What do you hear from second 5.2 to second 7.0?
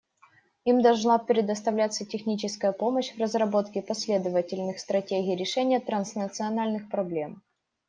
решения транснациональных